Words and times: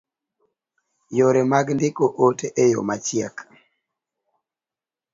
Yore 1.17 1.41
mag 1.51 1.67
ndiko 1.75 2.05
ote 2.25 2.47
e 2.63 2.65
yo 2.73 2.81
machiek 2.87 3.35